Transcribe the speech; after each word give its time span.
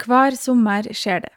Hver 0.00 0.36
sommer 0.38 0.86
skjer 0.96 1.24
det. 1.26 1.32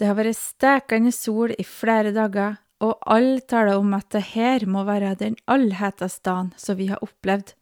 Det 0.00 0.08
har 0.08 0.16
vært 0.16 0.38
stekende 0.38 1.12
sol 1.14 1.52
i 1.54 1.64
flere 1.66 2.12
dager, 2.14 2.56
og 2.82 2.98
alle 3.06 3.42
taler 3.46 3.78
om 3.78 3.92
at 3.94 4.08
det 4.14 4.24
her 4.32 4.64
må 4.66 4.82
være 4.88 5.14
den 5.20 5.36
aller 5.46 5.76
heteste 5.78 6.24
dagen 6.26 6.50
som 6.58 6.78
vi 6.80 6.88
har 6.90 7.02
opplevd. 7.04 7.52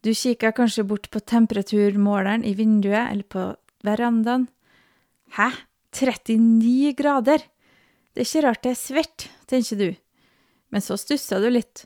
Du 0.00 0.14
kikker 0.16 0.54
kanskje 0.56 0.86
bort 0.88 1.10
på 1.12 1.20
temperaturmåleren 1.20 2.46
i 2.48 2.54
vinduet 2.56 3.10
eller 3.10 3.26
på 3.28 3.42
verandaen. 3.84 4.46
Hæ, 5.36 5.50
39 5.92 6.94
grader? 6.96 7.44
Det 8.14 8.24
er 8.24 8.28
ikke 8.28 8.46
rart 8.46 8.62
det 8.64 8.72
er 8.72 8.80
svett, 8.80 9.28
tenker 9.50 9.76
du. 9.76 9.90
Men 10.72 10.80
så 10.80 10.96
stusser 10.96 11.42
du 11.42 11.50
litt, 11.50 11.84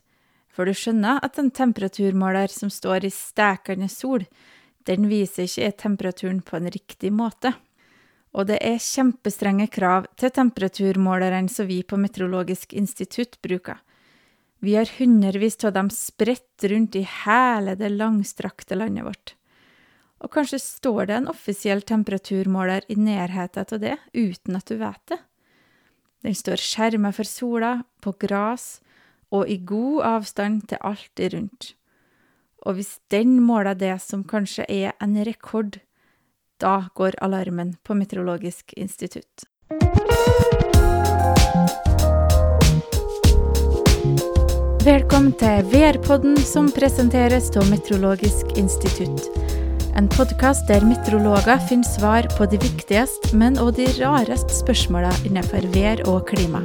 for 0.54 0.68
du 0.68 0.76
skjønner 0.76 1.18
at 1.24 1.40
en 1.40 1.50
temperaturmåler 1.50 2.52
som 2.52 2.70
står 2.70 3.08
i 3.08 3.12
stekende 3.12 3.90
sol, 3.90 4.22
den 4.88 5.08
viser 5.08 5.48
ikke 5.48 5.70
temperaturen 5.84 6.42
på 6.44 6.58
en 6.58 6.70
riktig 6.70 7.12
måte. 7.12 7.54
Og 8.34 8.48
det 8.50 8.58
er 8.66 8.82
kjempestrenge 8.82 9.68
krav 9.72 10.08
til 10.18 10.32
temperaturmålerne 10.34 11.50
som 11.52 11.68
vi 11.70 11.82
på 11.86 11.98
Meteorologisk 12.00 12.74
institutt 12.74 13.38
bruker. 13.44 13.78
Vi 14.64 14.74
har 14.78 14.90
hundrevis 14.98 15.58
av 15.64 15.74
dem 15.76 15.90
spredt 15.92 16.64
rundt 16.70 16.96
i 16.96 17.04
hele 17.24 17.76
det 17.76 17.92
langstrakte 17.92 18.78
landet 18.78 19.06
vårt. 19.06 19.34
Og 20.24 20.32
kanskje 20.32 20.60
står 20.62 21.10
det 21.10 21.16
en 21.18 21.28
offisiell 21.28 21.84
temperaturmåler 21.84 22.86
i 22.88 22.96
nærheten 22.96 23.66
av 23.68 23.80
det, 23.82 23.98
uten 24.16 24.56
at 24.56 24.70
du 24.70 24.78
vet 24.80 25.02
det. 25.12 25.20
Den 26.24 26.36
står 26.36 26.62
skjermet 26.64 27.16
for 27.18 27.28
sola, 27.28 27.72
på 28.00 28.14
gras 28.16 28.80
og 29.34 29.50
i 29.52 29.58
god 29.60 30.00
avstand 30.08 30.64
til 30.70 30.80
alt 30.80 31.20
rundt. 31.34 31.74
Og 32.64 32.78
hvis 32.78 32.96
den 33.12 33.36
måler 33.44 33.76
det 33.76 33.92
som 34.00 34.22
kanskje 34.24 34.64
er 34.72 34.94
en 35.04 35.18
rekord, 35.26 35.82
da 36.60 36.88
går 36.96 37.18
alarmen 37.20 37.74
på 37.84 37.96
Meteorologisk 37.98 38.72
institutt. 38.80 39.44
Velkommen 44.84 45.32
til 45.40 45.68
VR-podden 45.72 46.38
som 46.40 46.70
presenteres 46.72 47.50
av 47.56 47.68
Meteorologisk 47.68 48.56
institutt. 48.56 49.28
En 49.94 50.08
podkast 50.08 50.64
der 50.68 50.84
meteorologer 50.88 51.60
finner 51.68 51.88
svar 51.88 52.28
på 52.38 52.48
de 52.48 52.58
viktigste, 52.64 53.36
men 53.36 53.60
også 53.60 53.76
de 53.82 53.92
rareste 54.00 54.56
spørsmåla 54.56 55.12
innenfor 55.28 55.68
vær 55.76 56.00
og 56.08 56.24
klima. 56.32 56.64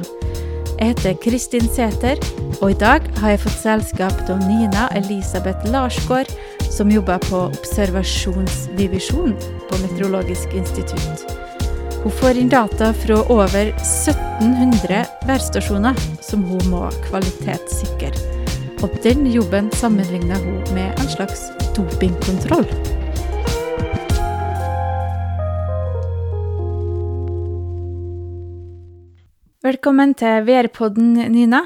Jeg 0.80 0.94
heter 0.94 1.16
Kristin 1.20 1.66
Sæther, 1.68 2.16
og 2.62 2.70
i 2.70 2.76
dag 2.80 3.04
har 3.20 3.34
jeg 3.34 3.40
fått 3.42 3.58
selskap 3.60 4.20
av 4.32 4.38
Nina 4.46 4.86
Elisabeth 4.96 5.66
Larsgaard, 5.68 6.30
som 6.72 6.88
jobber 6.88 7.20
på 7.26 7.42
observasjonsdivisjon 7.50 9.34
på 9.68 9.80
Meteorologisk 9.82 10.54
institutt. 10.56 11.26
Hun 12.00 12.14
får 12.22 12.40
inn 12.40 12.48
data 12.48 12.94
fra 12.96 13.18
over 13.28 13.74
1700 13.74 15.02
værstasjoner 15.28 16.00
som 16.24 16.46
hun 16.48 16.64
må 16.72 16.86
kvalitetssikre. 17.10 18.14
Og 18.80 18.96
den 19.04 19.28
jobben 19.28 19.68
sammenligner 19.76 20.40
hun 20.40 20.64
med 20.72 20.96
en 20.96 21.12
slags 21.12 21.50
dopingkontroll. 21.76 22.64
Velkommen 29.60 30.14
til 30.16 30.46
VR-podden, 30.46 31.18
Nina. 31.28 31.58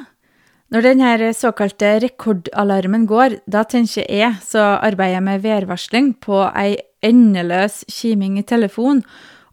Når 0.74 0.82
denne 0.82 1.28
såkalte 1.30 1.92
rekordalarmen 2.02 3.04
går, 3.06 3.36
da 3.46 3.60
tenker 3.70 4.08
jeg 4.10 4.34
så 4.42 4.64
arbeider 4.82 5.20
jeg 5.20 5.22
med 5.22 5.44
værvarsling 5.44 6.08
på 6.18 6.40
ei 6.58 6.72
endeløs 7.06 7.84
kiming 7.86 8.40
i 8.40 8.42
telefon 8.42 9.04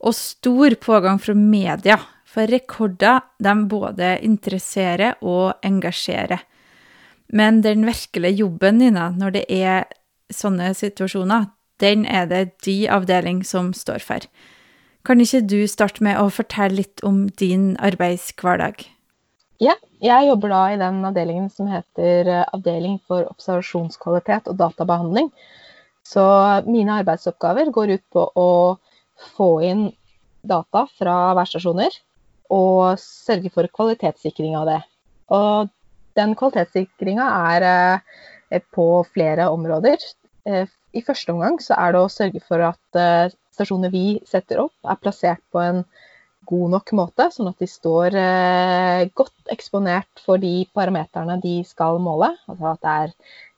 og 0.02 0.18
stor 0.18 0.74
pågang 0.82 1.22
fra 1.22 1.36
media, 1.38 2.00
for 2.26 2.50
rekorder 2.50 3.22
de 3.38 3.54
både 3.70 4.10
interesserer 4.26 5.22
og 5.22 5.62
engasjerer. 5.62 6.42
Men 7.30 7.62
den 7.62 7.86
virkelige 7.86 8.40
jobben, 8.42 8.82
Nina, 8.82 9.12
når 9.14 9.38
det 9.38 9.46
er 9.54 9.86
sånne 10.34 10.74
situasjoner, 10.74 11.46
den 11.78 12.10
er 12.10 12.26
det 12.26 12.58
de 12.66 12.88
avdeling 12.90 13.46
som 13.46 13.70
står 13.70 14.02
for. 14.02 14.26
Kan 15.08 15.22
ikke 15.24 15.42
du 15.50 15.60
starte 15.70 16.04
med 16.06 16.20
å 16.22 16.28
fortelle 16.34 16.84
litt 16.84 17.02
om 17.08 17.26
din 17.42 17.74
arbeidshverdag? 17.82 18.84
Ja, 19.62 19.74
jeg 20.02 20.28
jobber 20.30 20.54
da 20.54 20.62
i 20.74 20.78
den 20.82 21.02
avdelingen 21.06 21.50
som 21.54 21.70
heter 21.70 22.30
eh, 22.30 22.46
Avdeling 22.54 23.00
for 23.06 23.28
observasjonskvalitet 23.30 24.50
og 24.50 24.58
databehandling. 24.58 25.30
Så 26.06 26.24
mine 26.66 26.96
arbeidsoppgaver 27.02 27.70
går 27.74 27.96
ut 27.98 28.06
på 28.14 28.24
å 28.38 28.50
få 29.36 29.50
inn 29.66 29.84
data 30.42 30.88
fra 30.98 31.18
værstasjoner 31.38 31.94
og 32.52 32.98
sørge 33.02 33.52
for 33.54 33.70
kvalitetssikring 33.70 34.58
av 34.58 34.66
det. 34.70 34.80
Og 35.34 35.70
den 36.18 36.34
kvalitetssikringa 36.38 37.30
er 37.54 37.68
eh, 37.70 38.66
på 38.74 38.88
flere 39.14 39.50
områder. 39.54 40.02
Eh, 40.50 40.66
I 40.98 41.06
første 41.06 41.34
omgang 41.34 41.62
så 41.62 41.78
er 41.78 41.94
det 41.94 42.02
å 42.02 42.12
sørge 42.12 42.42
for 42.46 42.66
at 42.70 43.38
eh, 43.52 43.54
stasjoner 43.54 43.94
vi 43.94 44.06
setter 44.28 44.64
opp, 44.64 44.76
er 44.88 45.00
plassert 45.04 45.44
på 45.52 45.62
en 45.62 45.84
god 46.50 46.74
nok 46.74 46.92
måte, 46.98 47.30
sånn 47.32 47.52
at 47.52 47.62
de 47.62 47.68
står 47.70 48.16
godt 49.16 49.52
eksponert 49.54 50.24
for 50.26 50.42
de 50.42 50.66
parameterne 50.74 51.38
de 51.40 51.60
skal 51.64 52.00
måle. 52.02 52.32
Altså 52.50 52.72
at 52.72 52.82
det 52.82 52.96
er 53.04 53.14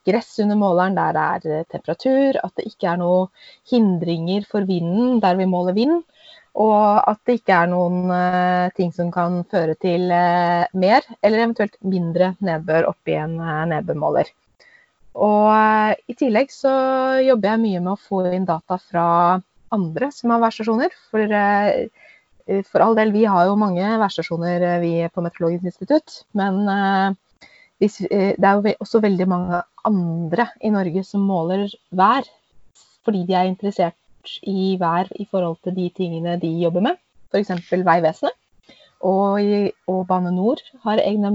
gress 0.05 0.35
under 0.43 0.59
måleren 0.59 0.97
der 0.97 1.15
det 1.15 1.53
er 1.59 1.69
temperatur, 1.71 2.39
at 2.43 2.51
det 2.59 2.67
ikke 2.69 2.91
er 2.91 2.99
noen 3.01 3.29
hindringer 3.71 4.45
for 4.49 4.67
vinden 4.67 5.21
der 5.23 5.39
vi 5.39 5.47
måler 5.49 5.77
vind, 5.77 6.03
og 6.53 7.09
at 7.09 7.19
det 7.25 7.39
ikke 7.39 7.55
er 7.63 7.71
noen 7.71 8.11
uh, 8.11 8.69
ting 8.77 8.91
som 8.93 9.09
kan 9.13 9.41
føre 9.49 9.73
til 9.81 10.11
uh, 10.13 10.69
mer 10.77 11.01
eller 11.23 11.47
eventuelt 11.47 11.79
mindre 11.81 12.33
nedbør 12.45 12.91
oppi 12.91 13.15
en 13.17 13.39
uh, 13.41 13.63
nedbørmåler. 13.71 14.29
Og 15.13 16.09
i 16.09 16.13
tillegg 16.17 16.49
så 16.53 16.73
jobber 17.21 17.51
jeg 17.53 17.61
mye 17.63 17.81
med 17.85 17.91
å 17.93 18.01
få 18.01 18.23
inn 18.33 18.47
data 18.49 18.79
fra 18.81 19.07
andre 19.73 20.09
som 20.13 20.33
har 20.33 20.41
værstasjoner. 20.43 20.93
For, 21.11 21.33
for 22.69 22.85
all 22.85 22.97
del, 22.99 23.13
vi 23.15 23.25
har 23.29 23.49
jo 23.49 23.59
mange 23.59 23.89
værstasjoner 24.01 24.65
vi 24.83 24.93
på 25.09 25.23
Meteorologisk 25.25 25.71
institutt. 25.71 26.21
Men 26.37 26.61
hvis, 27.81 27.99
det 28.07 28.47
er 28.47 28.59
jo 28.59 28.75
også 28.79 29.01
veldig 29.03 29.27
mange 29.27 29.63
andre 29.85 30.47
i 30.63 30.71
Norge 30.73 31.03
som 31.07 31.25
måler 31.27 31.67
vær 31.91 32.29
fordi 33.03 33.25
de 33.27 33.35
er 33.35 33.49
interessert 33.49 34.37
i 34.47 34.77
vær 34.79 35.09
i 35.19 35.25
forhold 35.27 35.57
til 35.63 35.75
de 35.75 35.89
tingene 35.95 36.37
de 36.39 36.51
jobber 36.61 36.85
med, 36.85 36.99
f.eks. 37.31 37.51
Vegvesenet. 37.71 38.37
Og, 39.03 39.41
og, 39.87 40.05
Bane 40.07 40.31
Nor 40.31 40.61
har 40.85 41.01
egne 41.03 41.31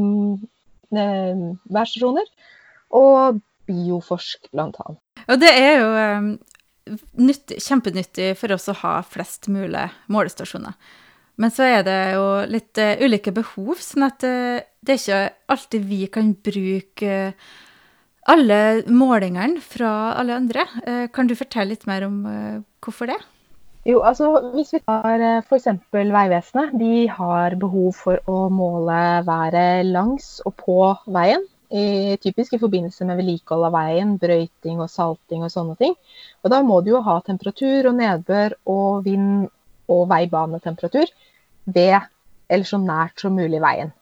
værstasjoner. 1.69 2.25
Og 2.97 3.41
Bioforsk, 3.69 4.49
blant 4.53 4.79
annet. 4.81 5.01
Og 5.29 5.41
det 5.43 5.51
er 5.53 5.75
jo 5.77 5.89
nyttig, 7.19 7.61
kjempenyttig 7.65 8.33
for 8.39 8.55
oss 8.55 8.69
å 8.71 8.77
ha 8.83 8.95
flest 9.07 9.51
mulig 9.53 9.87
målestasjoner. 10.13 10.77
Men 11.39 11.55
så 11.55 11.69
er 11.69 11.87
det 11.87 11.99
jo 12.17 12.27
litt 12.51 12.81
uh, 12.83 12.99
ulike 13.05 13.33
behov, 13.35 13.79
sånn 13.83 14.09
at 14.09 14.27
uh, 14.27 14.59
det 14.83 14.95
er 14.95 15.01
ikke 15.01 15.23
alltid 15.55 15.87
vi 15.87 16.01
kan 16.11 16.33
bruke 16.35 17.17
uh, 17.31 17.49
alle 18.29 18.61
målingene 18.93 19.63
fra 19.65 20.13
alle 20.19 20.35
andre. 20.37 20.67
Kan 21.17 21.31
du 21.31 21.33
fortelle 21.39 21.73
litt 21.73 21.87
mer 21.89 22.05
om 22.05 22.19
hvorfor 22.85 23.09
det? 23.09 23.17
Jo, 23.89 24.03
altså 24.05 24.51
Hvis 24.53 24.75
vi 24.75 24.83
tar 24.85 25.23
f.eks. 25.39 25.71
Vegvesenet. 25.97 26.75
De 26.77 27.07
har 27.09 27.57
behov 27.57 27.97
for 27.97 28.21
å 28.29 28.51
måle 28.53 28.99
været 29.25 29.89
langs 29.89 30.43
og 30.45 30.59
på 30.61 30.77
veien. 31.09 31.47
I, 31.69 32.17
typisk 32.23 32.55
i 32.57 32.61
forbindelse 32.63 33.05
med 33.05 33.19
vedlikehold 33.21 33.67
av 33.69 33.75
veien, 33.77 34.17
brøyting 34.21 34.81
og 34.81 34.89
salting 34.89 35.45
og 35.45 35.53
sånne 35.53 35.77
ting. 35.81 35.95
Og 36.43 36.53
Da 36.53 36.63
må 36.65 36.81
du 36.81 36.95
jo 36.95 37.03
ha 37.05 37.19
temperatur 37.25 37.91
og 37.91 37.99
nedbør 37.99 38.57
og 38.73 39.05
vind 39.05 39.49
og 39.89 40.09
veibanetemperatur 40.09 41.09
ved 41.69 42.01
eller 42.49 42.65
så 42.65 42.81
nært 42.81 43.21
som 43.21 43.37
mulig 43.37 43.61
veien. 43.61 43.93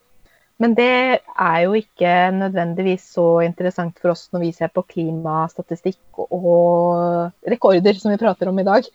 Men 0.63 0.73
det 0.73 1.21
er 1.21 1.59
jo 1.67 1.75
ikke 1.77 2.13
nødvendigvis 2.33 3.11
så 3.13 3.27
interessant 3.45 3.99
for 4.01 4.15
oss 4.15 4.29
når 4.33 4.47
vi 4.47 4.53
ser 4.57 4.71
på 4.73 4.87
klimastatistikk 4.89 6.23
og 6.25 7.35
rekorder, 7.45 7.99
som 7.99 8.15
vi 8.15 8.21
prater 8.23 8.49
om 8.49 8.63
i 8.63 8.65
dag. 8.65 8.89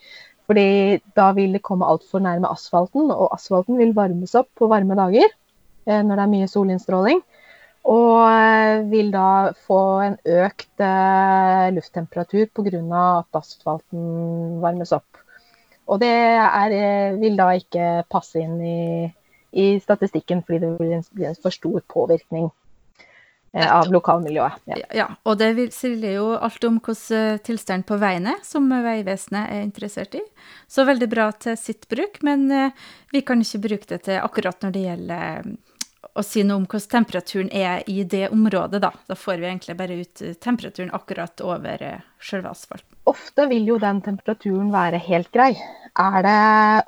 Fordi 0.50 0.97
da 1.15 1.29
vil 1.38 1.53
det 1.53 1.62
komme 1.63 1.88
altfor 1.88 2.23
nærme 2.23 2.50
asfalten, 2.50 3.12
og 3.13 3.29
asfalten 3.35 3.77
vil 3.77 3.94
varmes 3.95 4.33
opp 4.35 4.50
på 4.57 4.68
varme 4.71 4.97
dager 4.97 5.27
eh, 5.27 6.01
når 6.01 6.15
det 6.15 6.23
er 6.23 6.33
mye 6.33 6.50
solinnstråling. 6.50 7.21
Og 7.89 8.18
eh, 8.30 8.83
vil 8.92 9.10
da 9.13 9.51
få 9.66 9.80
en 10.06 10.18
økt 10.22 10.83
eh, 10.86 11.72
lufttemperatur 11.74 12.45
pga. 12.54 12.81
at 13.19 13.42
asfalten 13.42 14.62
varmes 14.62 14.94
opp. 14.94 15.18
Og 15.89 16.00
det 16.00 16.13
er, 16.13 17.18
vil 17.18 17.36
da 17.36 17.51
ikke 17.57 18.06
passe 18.10 18.39
inn 18.39 18.62
i 18.62 18.81
i 19.51 19.80
statistikken 19.83 20.45
fordi 20.48 20.60
det 20.63 20.68
blir 20.78 20.92
en, 20.95 21.01
blir 21.12 21.28
en 21.28 21.36
for 21.36 21.51
stor 21.51 21.81
påvirkning. 21.92 22.51
eh, 23.54 23.68
av 23.68 23.89
lokalmiljøet. 23.92 24.62
Ja. 24.63 24.78
ja. 24.95 25.07
og 25.28 25.36
det 25.42 25.74
sier 25.75 26.13
jo 26.13 26.30
alt 26.38 26.63
om 26.63 26.78
hvordan 26.80 27.42
tilstanden 27.44 27.83
på 27.83 27.98
veien 28.00 28.30
er, 28.31 28.38
som 28.48 28.69
Vegvesenet 28.72 29.51
er 29.51 29.66
interessert 29.66 30.16
i. 30.16 30.22
Så 30.72 30.86
veldig 30.88 31.10
bra 31.12 31.25
til 31.36 31.57
sitt 31.60 31.89
bruk, 31.92 32.22
men 32.24 32.48
vi 33.12 33.25
kan 33.28 33.44
ikke 33.44 33.66
bruke 33.68 33.89
det 33.89 34.06
til 34.07 34.22
akkurat 34.24 34.63
når 34.63 34.72
det 34.72 34.86
gjelder 34.86 35.51
å 36.15 36.23
si 36.25 36.43
noe 36.43 36.59
om 36.59 36.67
hvordan 36.67 36.91
temperaturen 36.91 37.49
er 37.55 37.83
i 37.89 38.03
det 38.03 38.27
området, 38.33 38.81
da. 38.83 38.91
Da 39.07 39.15
får 39.15 39.39
vi 39.39 39.49
egentlig 39.49 39.77
bare 39.79 39.99
ut 40.01 40.23
temperaturen 40.43 40.91
akkurat 40.95 41.43
over 41.45 41.83
sjølve 42.19 42.51
asfalten. 42.51 42.87
Ofte 43.09 43.47
vil 43.49 43.69
jo 43.69 43.77
den 43.81 44.01
temperaturen 44.05 44.71
være 44.73 44.99
helt 45.01 45.31
grei. 45.33 45.53
Er 45.99 46.19
det 46.25 46.41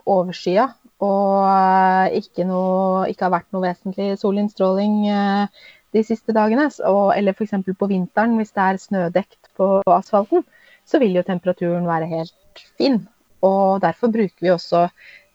overskya 0.09 0.69
og 1.03 2.15
ikke, 2.15 2.45
noe, 2.47 3.07
ikke 3.11 3.27
har 3.27 3.33
vært 3.33 3.49
noe 3.51 3.65
vesentlig 3.65 4.13
solinnstråling 4.21 4.99
eh, 5.11 5.63
de 5.93 6.03
siste 6.05 6.35
dagene, 6.35 6.69
eller 6.71 7.35
f.eks. 7.35 7.57
på 7.77 7.89
vinteren 7.89 8.37
hvis 8.39 8.53
det 8.55 8.63
er 8.63 8.79
snødekt 8.81 9.51
på 9.57 9.81
asfalten, 9.93 10.45
så 10.87 10.99
vil 11.01 11.17
jo 11.17 11.25
temperaturen 11.27 11.87
være 11.87 12.09
helt 12.11 12.63
fin. 12.79 13.03
Og 13.43 13.81
derfor 13.83 14.11
bruker 14.13 14.45
vi 14.45 14.53
også 14.53 14.87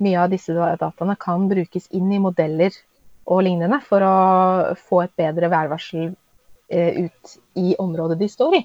mye 0.02 0.20
av 0.23 0.32
disse 0.32 0.55
dataene 0.55 1.17
kan 1.20 1.49
brukes 1.50 1.88
inn 1.94 2.11
i 2.14 2.23
modeller 2.23 2.75
og 3.29 3.45
lignende 3.45 3.81
for 3.85 4.05
å 4.05 4.15
få 4.89 5.03
et 5.05 5.15
bedre 5.19 5.51
værvarsel 5.53 6.09
eh, 6.09 7.05
ut 7.05 7.37
i 7.61 7.75
området 7.79 8.19
de 8.21 8.31
står 8.33 8.59
i. 8.61 8.65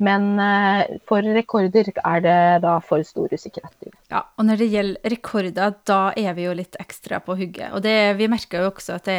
Men 0.00 0.38
eh, 0.40 0.98
for 1.08 1.24
rekorder 1.36 1.90
er 1.92 2.22
det 2.24 2.38
da 2.64 2.78
for 2.84 3.04
stor 3.04 3.32
usikkerhet. 3.32 3.90
Ja, 4.08 4.24
og 4.36 4.46
når 4.48 4.62
det 4.62 4.70
gjelder 4.72 5.12
rekorder, 5.12 5.74
da 5.86 6.00
er 6.16 6.32
vi 6.38 6.46
jo 6.46 6.56
litt 6.56 6.78
ekstra 6.80 7.20
på 7.24 7.36
hugget. 7.36 7.74
Og 7.76 7.84
det, 7.84 8.16
vi 8.16 8.30
merker 8.32 8.64
jo 8.64 8.70
også 8.72 8.96
at 8.96 9.10
det, 9.10 9.18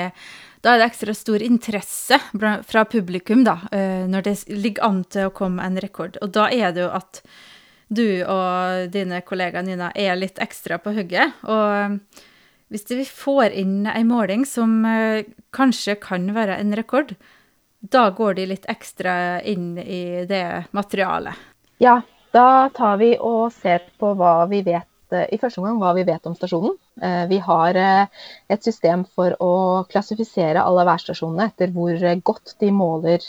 da 0.65 0.73
er 0.73 0.81
det 0.81 0.89
ekstra 0.89 1.15
stor 1.17 1.45
interesse 1.45 2.17
fra 2.33 2.85
publikum, 2.89 3.45
da, 3.45 3.59
eh, 3.71 4.09
når 4.09 4.25
det 4.25 4.35
ligger 4.49 4.89
an 4.89 5.03
til 5.05 5.29
å 5.29 5.35
komme 5.37 5.63
en 5.65 5.77
rekord. 5.81 6.17
Og 6.25 6.33
da 6.33 6.49
er 6.49 6.73
det 6.73 6.87
jo 6.87 6.91
at 6.97 7.21
du 7.91 8.23
og 8.23 8.91
dine 8.93 9.19
kollegaer 9.27 9.65
Nina 9.67 9.91
er 9.99 10.15
litt 10.17 10.39
ekstra 10.41 10.79
på 10.81 10.95
hugget. 10.95 11.37
Og 11.43 12.23
hvis 12.71 12.87
vi 12.87 13.03
får 13.05 13.51
inn 13.59 13.83
ei 13.91 14.03
måling 14.07 14.45
som 14.47 14.85
eh, 14.87 15.27
kanskje 15.55 15.97
kan 15.99 16.29
være 16.35 16.55
en 16.61 16.71
rekord, 16.77 17.13
da 17.81 18.05
går 18.15 18.37
de 18.37 18.47
litt 18.53 18.67
ekstra 18.71 19.41
inn 19.43 19.75
i 19.81 20.23
det 20.29 20.71
materialet. 20.77 21.35
Ja, 21.83 21.99
da 22.31 22.69
tar 22.71 23.01
vi 23.01 23.11
og 23.19 23.51
ser 23.51 23.83
på 23.99 24.13
hva 24.15 24.45
vi 24.47 24.61
vet 24.63 24.87
eh, 25.11 25.27
i 25.35 25.39
første 25.41 25.59
omgang 25.59 25.81
hva 25.81 25.91
vi 25.97 26.07
vet 26.07 26.29
om 26.29 26.37
stasjonen. 26.37 26.77
Eh, 27.03 27.25
vi 27.27 27.41
har 27.43 27.75
et 27.75 28.63
system 28.63 29.03
for 29.03 29.35
å 29.43 29.51
klassifisere 29.91 30.63
alle 30.63 30.87
værstasjonene 30.87 31.51
etter 31.51 31.75
hvor 31.75 31.99
godt 32.23 32.55
de 32.63 32.71
måler 32.71 33.19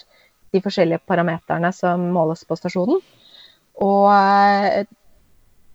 de 0.53 0.63
forskjellige 0.63 1.03
parameterne 1.09 1.73
som 1.75 2.07
måles 2.15 2.47
på 2.47 2.61
stasjonen. 2.61 3.03
Og 3.83 4.07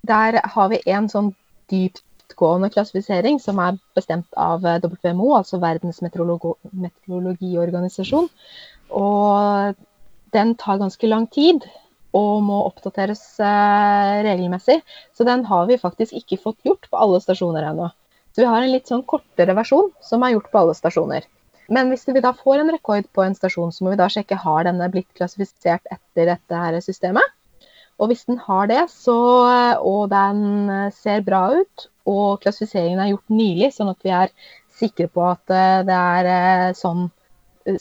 der 0.08 0.38
har 0.54 0.68
vi 0.72 0.84
en 0.94 1.10
sånn 1.12 1.34
dyptgående 2.38 2.69
klassifisering 2.69 3.39
som 3.39 3.60
er 3.60 3.78
bestemt 3.95 4.28
av 4.38 4.62
WMO, 4.62 5.36
altså 5.36 5.60
Verdens 5.60 6.01
meteorologiorganisasjon. 6.01 8.30
Og 8.92 9.75
den 10.34 10.56
tar 10.56 10.78
ganske 10.78 11.07
lang 11.07 11.28
tid 11.31 11.66
og 12.13 12.44
må 12.44 12.66
oppdateres 12.68 13.39
eh, 13.39 14.24
regelmessig. 14.24 14.81
Så 15.13 15.24
den 15.25 15.45
har 15.45 15.66
vi 15.68 15.78
faktisk 15.78 16.13
ikke 16.13 16.38
fått 16.38 16.57
gjort 16.63 16.88
på 16.89 16.98
alle 16.98 17.19
stasjoner 17.22 17.63
ennå. 17.72 17.89
Så 18.34 18.42
vi 18.42 18.48
har 18.48 18.62
en 18.62 18.72
litt 18.72 18.88
sånn 18.88 19.04
kortere 19.04 19.56
versjon 19.57 19.92
som 20.01 20.24
er 20.24 20.30
gjort 20.36 20.51
på 20.51 20.60
alle 20.62 20.74
stasjoner. 20.78 21.24
Men 21.69 21.90
hvis 21.90 22.07
vi 22.07 22.22
da 22.22 22.33
får 22.33 22.60
en 22.62 22.72
rekord 22.72 23.04
på 23.13 23.24
en 23.24 23.36
stasjon, 23.36 23.72
så 23.74 23.83
må 23.83 23.90
vi 23.92 23.98
da 24.00 24.10
sjekke 24.10 24.36
har 24.40 24.63
denne 24.63 24.90
blitt 24.94 25.10
klassifisert 25.18 25.83
etter 25.92 26.25
dette 26.30 26.56
her 26.56 26.80
systemet. 26.81 27.24
Og 27.98 28.07
hvis 28.12 28.28
den 28.30 28.38
har 28.38 28.68
det, 28.69 28.83
så, 28.94 29.18
og 29.81 30.12
den 30.13 30.69
ser 30.94 31.25
bra 31.25 31.50
ut, 31.57 31.90
og 32.07 32.42
klassifiseringen 32.44 33.04
er 33.04 33.12
gjort 33.13 33.36
nylig, 33.36 33.71
sånn 33.75 33.92
at 33.94 34.01
vi 34.06 34.15
er 34.15 34.33
sikre 34.77 35.07
på 35.12 35.24
at 35.27 35.54
eh, 35.54 35.80
det 35.88 36.01
er 36.18 36.33
eh, 36.33 36.74
sånn 36.77 37.07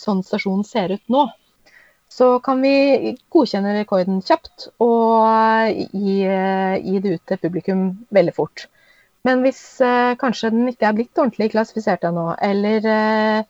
sånn 0.02 0.25
stasjonen 0.26 0.64
ser 0.67 0.90
ut 0.90 1.12
nå, 1.14 1.28
så 2.11 2.37
kan 2.43 2.58
vi 2.58 3.12
godkjenne 3.31 3.75
rekorden 3.76 4.19
kjapt 4.25 4.69
og 4.82 5.70
gi, 5.94 6.17
gi 6.26 7.02
det 7.05 7.12
ut 7.12 7.23
til 7.31 7.38
publikum 7.43 7.84
veldig 8.14 8.34
fort. 8.34 8.67
Men 9.26 9.43
hvis 9.43 9.61
eh, 9.82 10.14
kanskje 10.20 10.52
den 10.55 10.70
ikke 10.70 10.87
er 10.88 10.96
blitt 10.96 11.19
ordentlig 11.19 11.50
klassifisert 11.55 12.05
ennå, 12.06 12.28
eller 12.43 12.87
eh, 12.93 13.40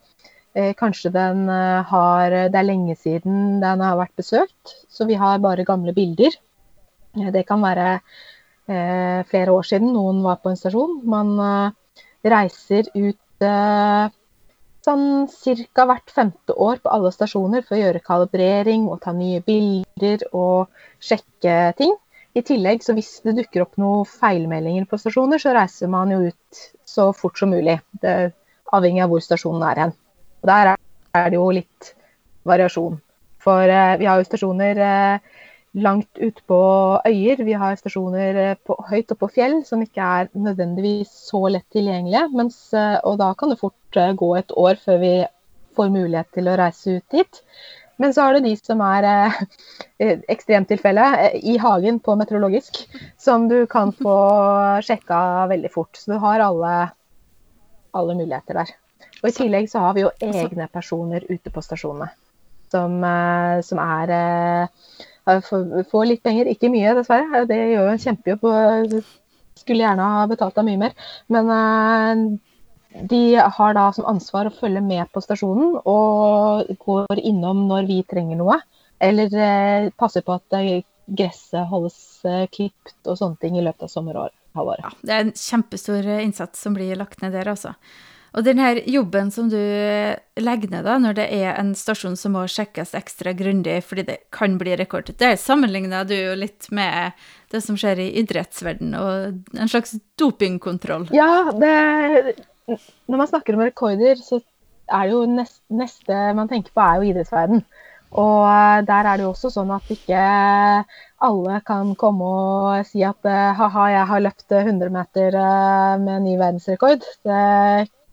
eh 0.57 0.71
kanskje 0.77 1.11
den 1.13 1.43
eh, 1.53 1.83
har 1.91 2.33
Det 2.49 2.57
er 2.57 2.65
lenge 2.65 2.95
siden 2.97 3.59
den 3.61 3.83
har 3.85 3.99
vært 3.99 4.15
besøkt, 4.17 4.77
så 4.89 5.05
vi 5.05 5.19
har 5.21 5.43
bare 5.43 5.67
gamle 5.67 5.93
bilder. 5.93 6.33
Eh, 7.17 7.29
det 7.33 7.45
kan 7.47 7.61
være 7.61 7.91
eh, 7.93 8.01
flere 8.67 9.53
år 9.55 9.63
siden 9.63 9.93
noen 9.95 10.19
var 10.25 10.41
på 10.43 10.51
en 10.51 10.59
stasjon. 10.59 10.97
Man 11.07 11.37
reiser 12.27 12.89
ut 12.91 13.45
sånn 14.87 15.05
ca. 15.31 15.85
hvert 15.87 16.11
femte 16.11 16.55
år 16.55 16.81
på 16.83 16.91
alle 16.91 17.11
stasjoner 17.15 17.63
for 17.63 17.77
å 17.77 17.79
gjøre 17.79 18.03
kalibrering 18.03 18.89
og 18.91 18.99
ta 19.03 19.13
nye 19.15 19.39
bilder 19.45 20.25
og 20.31 20.67
sjekke 20.99 21.55
ting. 21.79 21.95
I 22.37 22.43
tillegg, 22.45 22.83
så 22.85 22.93
hvis 22.93 23.15
det 23.25 23.37
dukker 23.39 23.63
opp 23.63 23.79
noen 23.81 24.05
feilmeldinger 24.05 24.85
på 24.89 24.99
stasjoner, 25.01 25.41
så 25.41 25.55
reiser 25.55 25.89
man 25.89 26.11
jo 26.13 26.27
ut 26.27 26.59
så 26.85 27.09
fort 27.15 27.39
som 27.39 27.49
mulig. 27.55 27.79
Det 28.03 28.33
avhengig 28.75 29.03
av 29.03 29.11
hvor 29.11 29.23
stasjonen 29.23 29.65
er 29.71 29.81
hen. 29.81 29.93
Og 30.43 30.51
Der 30.51 30.75
er 31.17 31.29
det 31.31 31.39
jo 31.39 31.47
litt 31.55 31.93
variasjon. 32.47 32.99
For 33.41 33.71
eh, 33.71 33.97
vi 33.97 34.05
har 34.05 34.19
jo 34.19 34.27
stasjoner 34.27 34.81
eh, 34.83 35.41
langt 35.77 36.17
ute 36.17 36.41
på 36.49 36.59
øyer. 37.05 37.41
Vi 37.45 37.55
har 37.57 37.77
stasjoner 37.77 38.39
eh, 38.41 38.59
på, 38.65 38.77
høyt 38.89 39.11
oppe 39.13 39.25
på 39.25 39.33
fjell 39.37 39.59
som 39.67 39.81
ikke 39.83 40.11
er 40.19 40.29
nødvendigvis 40.33 41.11
så 41.29 41.43
lett 41.53 41.67
tilgjengelige. 41.73 42.27
Mens, 42.37 42.59
eh, 42.73 42.97
og 43.05 43.19
da 43.21 43.31
kan 43.37 43.53
det 43.53 43.59
fort 43.61 43.99
eh, 43.99 44.13
gå 44.17 44.31
et 44.39 44.53
år 44.57 44.79
før 44.83 45.01
vi 45.03 45.15
får 45.77 45.91
mulighet 45.93 46.31
til 46.33 46.49
å 46.49 46.55
reise 46.57 46.97
ut 46.97 47.13
dit. 47.13 47.41
Men 48.01 48.13
så 48.13 48.27
er 48.27 48.37
det 48.37 48.45
de 48.45 48.55
som 48.59 48.81
er 48.85 49.07
eh, 49.09 50.17
ekstremtilfelle 50.33 51.07
i 51.37 51.57
hagen 51.61 52.01
på 52.03 52.17
meteorologisk, 52.17 52.83
som 53.21 53.47
du 53.49 53.59
kan 53.69 53.93
få 53.93 54.17
sjekka 54.85 55.19
veldig 55.53 55.73
fort. 55.73 55.93
Så 55.97 56.13
du 56.13 56.21
har 56.23 56.45
alle, 56.45 56.75
alle 57.97 58.17
muligheter 58.17 58.63
der. 58.63 58.73
Og 59.21 59.29
I 59.29 59.35
tillegg 59.35 59.69
så 59.69 59.81
har 59.81 59.97
vi 59.97 60.05
jo 60.05 60.13
egne 60.21 60.67
personer 60.73 61.25
ute 61.29 61.53
på 61.53 61.61
stasjonene 61.65 62.09
som, 62.69 62.99
som 63.63 63.79
er 63.79 64.11
får 65.91 66.09
litt 66.09 66.23
penger. 66.25 66.49
Ikke 66.51 66.71
mye, 66.73 66.95
dessverre. 66.97 67.45
Det 67.49 67.57
gjør 67.57 67.83
jo 67.83 67.93
en 67.93 68.03
kjempejobb. 68.03 68.47
Skulle 69.57 69.83
gjerne 69.83 70.09
ha 70.13 70.25
betalt 70.29 70.57
deg 70.57 70.67
mye 70.67 70.81
mer. 70.85 70.95
Men 71.33 71.51
uh, 71.51 73.01
de 73.11 73.21
har 73.37 73.77
da 73.77 73.87
som 73.93 74.07
ansvar 74.09 74.49
å 74.49 74.55
følge 74.55 74.83
med 74.85 75.11
på 75.13 75.23
stasjonen 75.23 75.77
og 75.83 76.73
går 76.83 77.21
innom 77.21 77.65
når 77.69 77.89
vi 77.89 78.01
trenger 78.09 78.39
noe. 78.39 78.59
Eller 79.03 79.33
uh, 79.33 79.89
passer 79.99 80.25
på 80.25 80.37
at 80.37 80.59
gresset 81.07 81.69
holdes 81.71 82.01
klipt 82.51 83.07
og 83.07 83.15
sånne 83.19 83.39
ting 83.39 83.55
i 83.57 83.63
løpet 83.63 83.87
av 83.87 83.93
sommerhalvåret. 83.93 84.83
Ja, 84.83 84.93
det 85.01 85.15
er 85.15 85.25
en 85.25 85.35
kjempestor 85.37 86.13
innsats 86.19 86.63
som 86.63 86.75
blir 86.75 86.99
lagt 86.99 87.23
ned 87.23 87.35
der, 87.37 87.47
altså. 87.53 87.77
Og 88.37 88.45
denne 88.45 88.67
jobben 88.85 89.31
som 89.33 89.47
du 89.49 89.57
legger 89.57 90.69
ned 90.69 90.85
da, 90.85 90.99
når 91.01 91.15
det 91.17 91.25
er 91.39 91.55
en 91.57 91.71
stasjon 91.77 92.17
som 92.19 92.35
må 92.37 92.43
sjekkes 92.51 92.93
ekstra 92.97 93.33
grundig 93.37 93.79
fordi 93.87 94.05
det 94.11 94.17
kan 94.35 94.59
bli 94.61 94.75
rekord, 94.77 95.09
det 95.17 95.31
sammenligner 95.41 96.05
du 96.05 96.13
jo 96.13 96.35
litt 96.37 96.69
med 96.69 97.17
det 97.49 97.63
som 97.65 97.79
skjer 97.79 98.03
i 98.03 98.11
idrettsverdenen 98.21 98.93
og 98.99 99.57
en 99.57 99.71
slags 99.71 99.95
dopingkontroll. 100.21 101.07
Ja, 101.17 101.49
det, 101.49 102.37
når 103.09 103.23
man 103.23 103.31
snakker 103.31 103.57
om 103.57 103.65
rekorder, 103.65 104.21
så 104.21 104.43
er 104.85 105.07
det 105.07 105.15
jo 105.15 105.25
neste, 105.31 105.61
neste 105.73 106.21
man 106.37 106.51
tenker 106.51 106.75
på, 106.75 106.83
er 106.83 107.01
jo 107.01 107.11
idrettsverden. 107.11 107.65
Og 108.17 108.45
eh, 108.47 108.85
der 108.87 109.09
er 109.09 109.17
det 109.17 109.25
jo 109.25 109.33
også 109.33 109.49
sånn 109.51 109.73
at 109.75 109.89
ikke 109.91 110.21
alle 111.27 111.59
kan 111.67 111.91
komme 111.99 112.29
og 112.29 112.87
si 112.87 113.01
at 113.03 113.27
eh, 113.27 113.51
ha-ha, 113.57 113.89
jeg 113.91 114.07
har 114.13 114.23
løpt 114.23 114.55
100 114.61 114.93
meter 114.93 115.35
eh, 115.41 115.93
med 116.05 116.23
ny 116.23 116.37
verdensrekord. 116.39 117.03
Det 117.27 117.41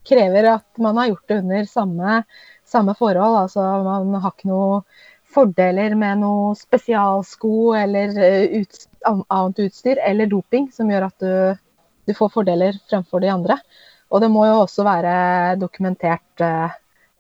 krever 0.07 0.51
at 0.57 0.83
man 0.83 0.99
har 1.01 1.11
gjort 1.13 1.29
det 1.29 1.41
under 1.43 1.67
samme, 1.71 2.21
samme 2.69 2.95
forhold. 2.99 3.41
Altså 3.45 3.65
man 3.85 4.15
har 4.21 4.35
ikke 4.35 4.51
noe 4.53 4.83
fordeler 5.35 5.95
med 5.99 6.23
noe 6.23 6.55
spesialsko 6.59 7.75
eller 7.79 8.15
eh, 8.23 8.61
ut, 8.63 8.85
annet 9.09 9.63
utstyr 9.67 10.01
eller 10.05 10.31
doping 10.31 10.71
som 10.75 10.91
gjør 10.91 11.09
at 11.09 11.25
du, 11.25 11.33
du, 12.07 12.15
får 12.15 12.33
fordeler 12.37 12.79
fremfor 12.91 13.25
de 13.25 13.33
andre. 13.33 13.59
Og 14.15 14.23
det 14.23 14.31
må 14.31 14.45
jo 14.47 14.61
også 14.63 14.85
være 14.87 15.15
dokumentert 15.59 16.45
uh, 16.45 16.71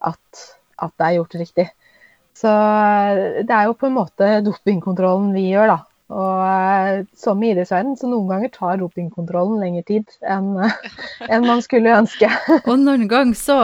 at, 0.06 0.44
at, 0.78 0.92
det 0.94 1.06
er 1.06 1.16
gjort 1.16 1.34
riktig. 1.40 1.66
Så 2.36 2.50
eh, 2.50 3.40
det 3.42 3.56
er 3.56 3.66
jo 3.70 3.78
på 3.78 3.88
en 3.90 3.98
måte 3.98 4.30
dopingkontrollen 4.46 5.32
vi 5.34 5.48
gjør, 5.50 5.74
da. 5.74 5.80
Og 6.14 6.40
eh, 6.46 7.04
som 7.18 7.40
i 7.42 7.50
idrettsverdenen, 7.50 7.96
så 7.98 8.06
noen 8.06 8.28
ganger 8.30 8.52
tar 8.54 8.78
dopingkontrollen 8.78 9.58
lengre 9.62 9.82
tid 9.88 10.12
enn 10.30 10.52
enn 11.26 11.46
man 11.46 11.62
skulle 11.64 11.96
ønske. 11.96 12.28
Og 12.70 12.76
noen 12.78 13.08
ganger 13.10 13.34
så 13.38 13.58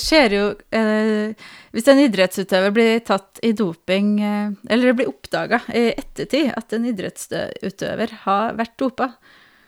skjer 0.00 0.36
jo 0.36 0.44
eh, 0.74 1.32
Hvis 1.74 1.88
en 1.90 2.02
idrettsutøver 2.02 2.74
blir 2.76 3.00
tatt 3.08 3.40
i 3.42 3.54
doping, 3.56 4.10
eh, 4.20 4.52
eller 4.68 4.90
det 4.90 4.98
blir 5.00 5.12
oppdaga 5.14 5.62
i 5.72 5.86
ettertid 5.94 6.52
at 6.52 6.76
en 6.76 6.90
idrettsutøver 6.92 8.18
har 8.26 8.58
vært 8.60 8.76
dopa, 8.80 9.14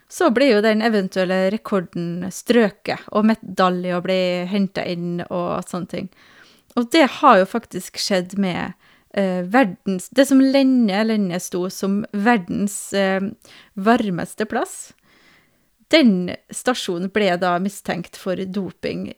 så 0.09 0.28
blir 0.31 0.52
jo 0.52 0.62
den 0.62 0.85
eventuelle 0.87 1.49
rekorden 1.50 2.28
strøket, 2.31 3.09
og 3.11 3.26
medaljer 3.26 4.05
blir 4.05 4.50
henta 4.52 4.85
inn 4.87 5.23
og 5.26 5.64
sånne 5.66 5.90
ting. 5.90 6.11
Og 6.76 6.90
det 6.93 7.07
har 7.19 7.40
jo 7.40 7.49
faktisk 7.49 7.99
skjedd 7.99 8.37
med 8.38 8.61
eh, 8.61 8.86
verdens 9.16 10.08
Det 10.11 10.26
som 10.28 10.40
lenge, 10.40 11.04
lenge 11.04 11.40
sto 11.40 11.66
som 11.73 12.02
verdens 12.12 12.92
eh, 12.92 13.20
varmeste 13.75 14.44
plass, 14.44 14.92
den 15.88 16.35
stasjonen 16.50 17.12
ble 17.14 17.30
da 17.40 17.56
mistenkt 17.62 18.18
for 18.18 18.37
doping 18.37 19.12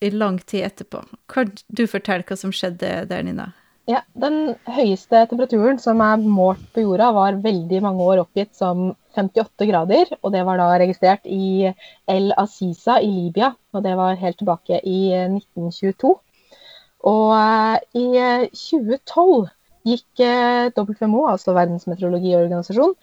i 0.00 0.10
lang 0.10 0.38
tid 0.38 0.64
etterpå. 0.66 1.04
Kan 1.28 1.52
du 1.68 1.86
fortelle 1.88 2.24
hva 2.26 2.36
som 2.36 2.52
skjedde 2.54 3.04
der, 3.10 3.22
Nina? 3.24 3.52
Ja, 3.86 4.00
Den 4.18 4.56
høyeste 4.66 5.20
temperaturen 5.30 5.78
som 5.78 6.00
er 6.02 6.18
målt 6.18 6.62
på 6.74 6.82
jorda, 6.82 7.12
var 7.14 7.38
veldig 7.42 7.78
mange 7.84 8.02
år 8.02 8.24
oppgitt 8.24 8.50
som 8.58 8.96
58 9.14 9.68
grader. 9.68 10.10
Og 10.22 10.32
det 10.34 10.42
var 10.48 10.58
da 10.58 10.72
registrert 10.82 11.28
i 11.30 11.70
El 12.10 12.32
Aziza 12.34 12.98
i 12.98 13.12
Libya, 13.12 13.52
og 13.72 13.84
det 13.86 13.94
var 13.98 14.18
helt 14.18 14.40
tilbake 14.42 14.80
i 14.82 14.98
1922. 15.14 16.16
Og 17.06 17.32
eh, 17.38 17.76
i 18.00 18.06
2012 18.50 19.46
gikk 19.86 20.22
eh, 20.26 20.72
WMO, 20.74 21.26
altså 21.30 21.54
Verdens 21.54 21.86
meteorologiorganisasjon, 21.86 22.96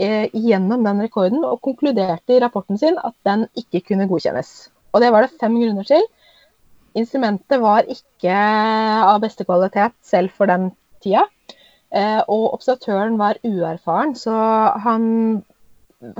eh, 0.00 0.32
gjennom 0.32 0.86
den 0.86 1.02
rekorden 1.04 1.44
og 1.44 1.60
konkluderte 1.66 2.36
i 2.36 2.40
rapporten 2.40 2.80
sin 2.80 2.96
at 3.04 3.16
den 3.28 3.44
ikke 3.60 3.82
kunne 3.90 4.08
godkjennes. 4.08 4.70
Og 4.94 5.04
det 5.04 5.12
var 5.12 5.26
det 5.26 5.36
fem 5.40 5.58
grunner 5.60 5.86
til. 5.86 6.06
Instrumentet 6.98 7.60
var 7.62 7.86
ikke 7.86 8.34
av 8.34 9.20
beste 9.22 9.44
kvalitet 9.46 9.94
selv 10.02 10.32
for 10.34 10.50
den 10.50 10.72
tida. 11.04 11.28
Og 12.30 12.52
observatøren 12.54 13.16
var 13.18 13.38
uerfaren, 13.46 14.16
så 14.18 14.34
han 14.82 15.04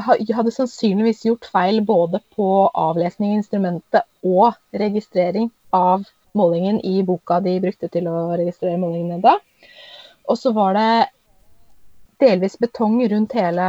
hadde 0.07 0.55
sannsynligvis 0.55 1.25
gjort 1.27 1.47
feil 1.51 1.83
både 1.87 2.21
på 2.37 2.47
avlesning 2.69 3.35
av 3.35 3.41
instrumentet 3.41 4.07
og 4.27 4.79
registrering 4.83 5.51
av 5.75 6.07
målingen 6.39 6.81
i 6.87 7.01
boka 7.07 7.41
de 7.45 7.57
brukte 7.63 7.91
til 7.93 8.09
å 8.11 8.31
registrere 8.39 8.81
målingene 8.81 9.21
da. 9.25 9.37
Og 10.31 10.39
så 10.39 10.53
var 10.57 10.77
det 10.79 10.91
delvis 12.23 12.59
betong 12.61 12.99
rundt 13.11 13.35
hele, 13.39 13.69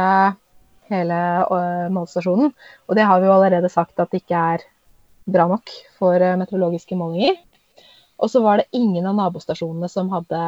hele 0.92 1.20
målstasjonen. 1.94 2.52
Og 2.88 2.98
det 2.98 3.06
har 3.08 3.22
vi 3.22 3.30
jo 3.30 3.36
allerede 3.36 3.72
sagt 3.72 4.00
at 4.02 4.12
det 4.12 4.22
ikke 4.22 4.44
er 4.56 4.66
bra 5.32 5.48
nok 5.50 5.72
for 5.98 6.22
meteorologiske 6.38 6.98
målinger. 6.98 7.38
Og 8.22 8.30
så 8.30 8.42
var 8.44 8.60
det 8.60 8.70
ingen 8.78 9.06
av 9.10 9.16
nabostasjonene 9.18 9.88
som 9.90 10.10
hadde 10.12 10.40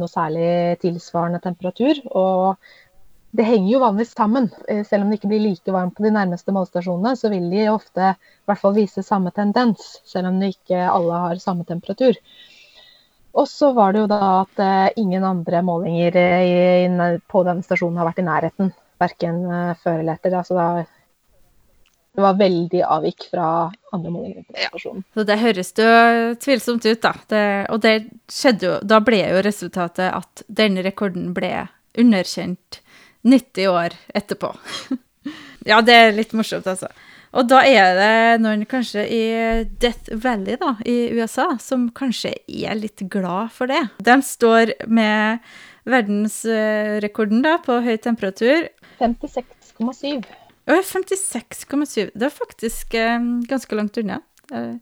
noe 0.00 0.08
særlig 0.08 0.78
tilsvarende 0.80 1.42
temperatur. 1.44 2.00
Og 2.16 2.56
det 3.30 3.44
henger 3.44 3.72
jo 3.72 3.80
vanligvis 3.82 4.14
sammen. 4.16 4.50
Eh, 4.68 4.84
selv 4.86 5.04
om 5.04 5.10
det 5.10 5.18
ikke 5.18 5.30
blir 5.32 5.44
like 5.44 5.72
varmt 5.72 5.96
på 5.96 6.04
de 6.04 6.12
nærmeste 6.14 6.52
målstasjonene, 6.54 7.14
så 7.16 7.30
vil 7.32 7.50
de 7.52 7.66
ofte 7.70 8.12
i 8.14 8.48
hvert 8.48 8.62
fall 8.62 8.76
vise 8.76 9.04
samme 9.04 9.32
tendens, 9.36 9.98
selv 10.08 10.30
om 10.30 10.38
de 10.40 10.52
ikke 10.54 10.80
alle 10.88 11.22
har 11.26 11.42
samme 11.42 11.66
temperatur. 11.68 12.16
Og 13.38 13.48
så 13.48 13.72
var 13.76 13.92
det 13.92 14.02
jo 14.02 14.10
da 14.10 14.20
at 14.40 14.62
uh, 14.64 14.88
ingen 14.98 15.24
andre 15.24 15.60
målinger 15.62 16.16
på 17.28 17.42
denne 17.46 17.62
stasjonen 17.62 18.00
har 18.00 18.08
vært 18.08 18.22
i 18.22 18.26
nærheten. 18.26 18.72
Verken 18.98 19.44
før 19.78 20.00
eller 20.00 20.16
etter. 20.16 20.32
Altså 20.34 20.56
da, 20.56 20.64
det 22.18 22.24
var 22.24 22.40
veldig 22.40 22.80
avvik 22.82 23.28
fra 23.30 23.68
andre 23.94 24.10
målinger 24.10 24.48
på 24.48 24.56
stasjonen. 24.56 25.04
Så 25.14 25.26
det 25.28 25.36
høres 25.38 25.70
jo 25.78 25.92
tvilsomt 26.42 26.88
ut, 26.88 27.04
da. 27.04 27.12
Det, 27.30 27.44
og 27.70 27.84
det 27.84 27.94
skjedde 28.32 28.66
jo 28.66 28.74
Da 28.82 28.98
ble 29.06 29.20
jo 29.22 29.44
resultatet 29.46 30.08
at 30.08 30.42
denne 30.50 30.82
rekorden 30.82 31.30
ble 31.36 31.68
underkjent 31.98 32.80
90 33.26 33.68
år 33.72 33.96
etterpå. 34.14 34.52
ja, 35.70 35.80
det 35.84 35.94
er 35.94 36.16
litt 36.16 36.34
morsomt, 36.36 36.66
altså. 36.70 36.90
Og 37.36 37.44
da 37.50 37.60
er 37.66 37.96
det 37.98 38.40
noen 38.40 38.64
kanskje 38.68 39.04
i 39.12 39.22
Death 39.82 40.14
Valley 40.22 40.56
da, 40.60 40.74
i 40.88 41.10
USA 41.12 41.50
som 41.60 41.88
kanskje 41.92 42.32
er 42.46 42.78
litt 42.78 43.04
glad 43.12 43.52
for 43.52 43.68
det. 43.68 43.82
De 44.00 44.16
står 44.24 44.72
med 44.88 45.44
verdensrekorden 45.88 47.44
da, 47.44 47.58
på 47.64 47.80
høy 47.84 47.96
temperatur. 48.00 48.70
56,7. 49.00 50.24
Å, 50.68 50.80
56,7. 50.84 52.08
Det 52.14 52.26
er 52.28 52.32
faktisk 52.32 52.96
eh, 52.98 53.20
ganske 53.48 53.76
langt 53.76 54.00
unna. 54.00 54.20
Eh. 54.52 54.74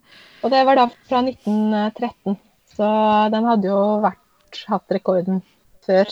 Og 0.47 0.55
det 0.55 0.63
var 0.67 0.79
da 0.79 0.87
fra 1.09 1.23
1913, 1.27 2.39
så 2.77 2.89
den 3.35 3.51
hadde 3.51 3.71
jo 3.71 3.83
vært, 4.07 4.63
hatt 4.71 4.95
rekorden 4.95 5.43
før. 5.87 6.11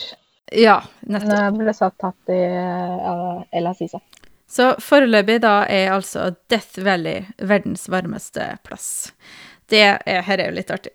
Ja, 0.55 0.79
nettopp. 1.01 1.39
Hun 1.51 1.59
ble 1.63 1.75
satt 1.75 1.97
tatt 2.01 2.33
i 2.33 2.41
uh, 2.47 3.43
El 3.51 3.67
Aziza. 3.71 4.01
Så 4.51 4.75
foreløpig 4.83 5.41
da 5.43 5.65
er 5.71 5.91
altså 5.95 6.29
Death 6.53 6.79
Valley 6.85 7.25
verdens 7.43 7.89
varmeste 7.91 8.53
plass. 8.67 8.89
Det 9.71 9.83
er, 9.83 10.23
her 10.27 10.39
er 10.39 10.51
jo 10.51 10.59
litt 10.61 10.71
artig. 10.71 10.93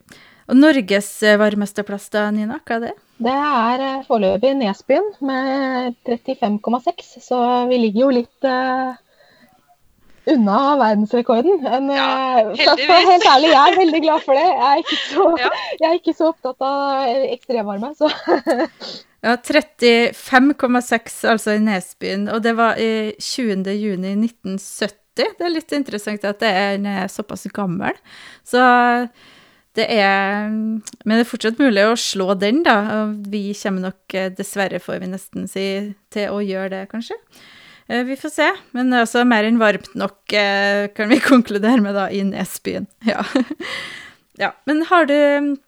Og 0.49 0.57
Norges 0.57 1.09
varmeste 1.41 1.83
plass 1.85 2.07
da, 2.13 2.29
Nina? 2.33 2.61
Hva 2.65 2.77
er 2.79 2.87
det? 2.87 2.95
Det 3.19 3.35
er 3.35 3.83
uh, 3.83 4.07
foreløpig 4.07 4.55
Nesbyen 4.61 5.11
med 5.25 5.99
35,6, 6.07 7.19
så 7.25 7.43
vi 7.69 7.81
ligger 7.83 8.05
jo 8.05 8.13
litt 8.21 8.47
uh, 8.47 8.95
unna 10.29 10.61
verdensrekorden. 10.79 11.59
Men 11.65 11.91
ja, 11.93 12.07
heldigvis. 12.55 13.11
helt 13.11 13.27
ærlig, 13.33 13.51
jeg 13.51 13.73
er 13.73 13.77
veldig 13.81 14.01
glad 14.05 14.25
for 14.25 14.39
det. 14.39 14.47
Jeg 14.47 14.71
er 14.71 14.81
ikke 14.85 14.99
så, 15.03 15.27
ja. 15.43 15.51
jeg 15.81 15.89
er 15.89 15.99
ikke 15.99 16.17
så 16.17 16.31
opptatt 16.33 16.67
av 16.69 17.29
ekstremvarme, 17.35 17.93
så 17.97 18.09
Ja, 19.19 19.35
35,6 19.35 21.25
altså 21.27 21.57
i 21.57 21.59
Nesbyen, 21.63 22.29
og 22.31 22.43
det 22.45 22.53
var 22.55 22.79
i 22.79 23.11
20. 23.19 23.67
juni 23.75 24.13
1970. 24.15 24.95
Det 25.19 25.43
er 25.43 25.51
litt 25.51 25.73
interessant 25.75 26.23
at 26.23 26.39
det 26.39 26.51
er, 26.55 27.07
såpass 27.11 27.43
gammel. 27.51 27.97
Så 28.47 28.61
det 29.75 29.85
er 29.91 30.47
Men 30.49 31.13
det 31.17 31.19
er 31.25 31.29
fortsatt 31.29 31.59
mulig 31.59 31.83
å 31.83 31.99
slå 31.99 32.33
den, 32.39 32.63
da. 32.63 33.11
Vi 33.11 33.53
kommer 33.59 33.89
nok, 33.89 34.13
eh, 34.13 34.31
dessverre 34.31 34.79
får 34.79 34.99
vi 35.03 35.07
nesten 35.11 35.47
si, 35.47 35.93
til 36.09 36.29
å 36.31 36.39
gjøre 36.39 36.69
det, 36.69 36.89
kanskje. 36.89 37.15
Eh, 37.89 38.03
vi 38.03 38.15
får 38.15 38.29
se. 38.29 38.49
Men 38.71 38.89
det 38.89 38.97
er 38.97 39.05
også 39.05 39.27
mer 39.27 39.43
enn 39.43 39.59
varmt 39.59 39.95
nok, 39.95 40.33
eh, 40.33 40.87
kan 40.95 41.09
vi 41.09 41.19
konkludere 41.31 41.81
med, 41.81 41.95
da, 41.95 42.07
i 42.09 42.23
Nesbyen. 42.23 42.87
Ja. 43.05 43.23
ja. 44.43 44.53
Men 44.65 44.83
har 44.89 45.05
du 45.05 45.59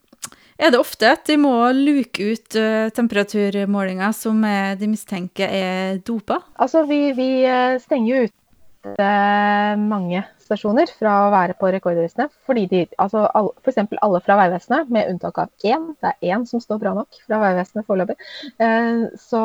er 0.62 0.74
det 0.74 0.80
ofte 0.82 1.10
at 1.10 1.26
de 1.26 1.38
må 1.42 1.54
luke 1.74 2.28
ut 2.34 2.58
uh, 2.60 2.92
temperaturmålinger 2.94 4.14
som 4.14 4.44
de 4.78 4.90
mistenker 4.90 5.50
er 5.50 5.98
dopa? 6.06 6.42
Altså, 6.62 6.84
vi, 6.90 7.00
vi 7.18 7.30
eh, 7.50 7.80
stenger 7.82 8.12
jo 8.12 8.22
ut 8.28 8.92
uh, 9.02 9.74
mange 9.82 10.22
stasjoner 10.46 10.92
fra 11.00 11.16
å 11.26 11.32
være 11.34 11.58
på 11.58 11.72
rekordlistene. 11.74 12.30
Fordi 12.46 12.68
de, 12.70 12.84
altså 13.02 13.26
F.eks. 13.64 13.82
alle 13.98 14.22
fra 14.26 14.38
Vegvesenet, 14.44 14.94
med 14.94 15.10
unntak 15.10 15.42
av 15.42 15.68
én. 15.68 15.92
Det 15.98 16.14
er 16.14 16.36
én 16.36 16.46
som 16.50 16.62
står 16.64 16.82
bra 16.84 16.94
nok 16.98 17.22
fra 17.26 17.42
Vegvesenet 17.42 17.88
foreløpig. 17.90 18.18
Uh, 18.62 19.10
så 19.20 19.44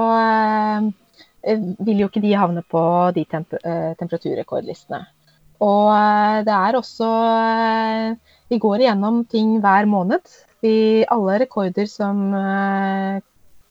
vil 1.87 2.01
jo 2.03 2.09
ikke 2.11 2.25
de 2.25 2.33
havne 2.35 2.61
på 2.67 2.81
de 3.15 3.23
temp 3.31 3.55
temperaturrekordlistene. 4.01 5.05
Og 5.63 5.89
det 6.45 6.53
er 6.53 6.77
også 6.77 7.07
Vi 8.51 8.59
går 8.61 8.83
igjennom 8.83 9.23
ting 9.31 9.55
hver 9.63 9.87
måned 9.89 10.27
vi, 10.65 11.05
alle 11.13 11.39
rekorder 11.43 11.89
som 11.91 12.23
uh, 12.35 13.21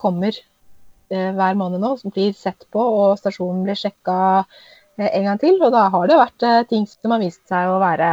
kommer 0.02 0.36
uh, 1.12 1.32
hver 1.38 1.58
måned 1.60 1.82
nå, 1.84 1.96
som 2.00 2.14
blir 2.14 2.36
sett 2.38 2.68
på, 2.74 2.82
og 2.82 3.20
stasjonen 3.20 3.64
blir 3.66 3.80
sjekka 3.80 4.18
uh, 4.44 5.08
en 5.10 5.30
gang 5.30 5.42
til. 5.42 5.60
Og 5.62 5.74
da 5.76 5.88
har 5.94 6.10
det 6.10 6.20
vært 6.22 6.70
ting 6.72 6.86
som 6.90 7.16
har 7.16 7.24
vist 7.24 7.44
seg 7.52 7.72
å 7.72 7.82
være 7.84 8.10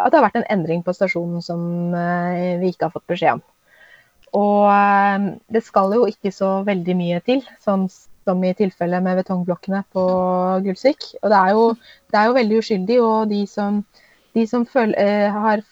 At 0.00 0.12
det 0.12 0.16
har 0.16 0.28
vært 0.28 0.38
en 0.40 0.50
endring 0.54 0.84
på 0.84 0.94
stasjonen 0.96 1.42
som 1.44 1.92
vi 1.92 2.70
ikke 2.70 2.86
har 2.86 2.94
fått 2.94 3.10
beskjed 3.10 3.36
om. 3.36 3.42
Og 4.38 5.26
det 5.52 5.60
skal 5.66 5.92
jo 5.92 6.06
ikke 6.08 6.30
så 6.32 6.62
veldig 6.64 6.94
mye 6.96 7.18
til, 7.26 7.42
sånn 7.60 7.84
som 7.90 8.44
i 8.46 8.54
tilfellet 8.56 9.02
med 9.04 9.18
betongblokkene 9.20 9.82
på 9.92 10.04
Gullsvik. 10.64 11.04
Og 11.20 11.28
det 11.32 11.36
er 11.36 11.52
jo, 11.56 11.66
det 12.08 12.20
er 12.20 12.30
jo 12.30 12.36
veldig 12.38 12.62
uskyldig, 12.62 12.98
og 13.04 13.28
de 13.34 13.42
som, 13.50 13.82
de 14.38 14.46
som 14.48 14.64
følger, 14.64 15.28
har 15.34 15.64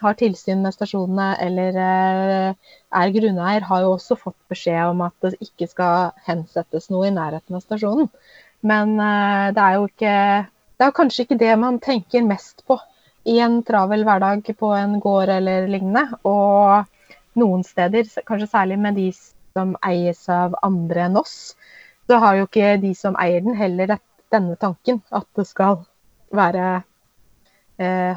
har 0.00 0.16
tilsyn 0.18 0.62
med 0.64 0.74
stasjonene 0.74 1.32
eller 1.44 1.78
eh, 1.84 2.68
er 3.00 3.14
grunneier, 3.14 3.66
har 3.68 3.82
jo 3.84 3.94
også 3.96 4.16
fått 4.18 4.38
beskjed 4.52 4.92
om 4.92 5.02
at 5.06 5.14
det 5.24 5.36
ikke 5.44 5.68
skal 5.70 6.14
hensettes 6.26 6.88
noe 6.92 7.08
i 7.08 7.14
nærheten 7.14 7.58
av 7.58 7.64
stasjonen. 7.64 8.08
Men 8.66 8.96
eh, 9.00 9.50
det 9.56 9.66
er 9.66 9.76
jo 9.78 9.88
ikke 9.88 10.14
Det 10.80 10.86
er 10.86 10.96
kanskje 10.96 11.26
ikke 11.26 11.36
det 11.40 11.54
man 11.60 11.76
tenker 11.84 12.24
mest 12.24 12.62
på 12.64 12.78
i 13.28 13.36
en 13.44 13.58
travel 13.68 14.04
hverdag 14.08 14.46
på 14.56 14.70
en 14.72 14.94
gård 15.00 15.28
eller 15.28 15.66
lignende. 15.68 16.06
Og 16.24 16.86
noen 17.36 17.64
steder, 17.64 18.08
kanskje 18.24 18.48
særlig 18.48 18.78
med 18.80 18.96
de 18.96 19.10
som 19.12 19.74
eies 19.84 20.22
av 20.32 20.56
andre 20.64 21.04
enn 21.04 21.18
oss, 21.20 21.52
så 22.08 22.16
har 22.22 22.38
jo 22.38 22.46
ikke 22.48 22.78
de 22.80 22.94
som 22.96 23.18
eier 23.20 23.44
den, 23.44 23.58
heller 23.58 23.98
denne 24.32 24.56
tanken 24.56 25.02
at 25.12 25.28
det 25.36 25.46
skal 25.50 25.82
være 26.32 26.80